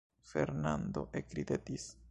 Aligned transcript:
Fernando 0.29 1.05
ekridetis. 1.21 1.91